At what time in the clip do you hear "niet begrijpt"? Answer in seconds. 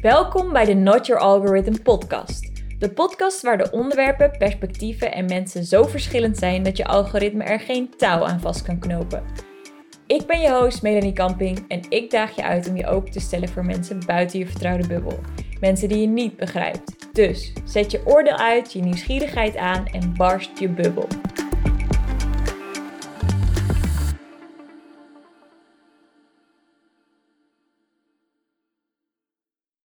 16.06-17.14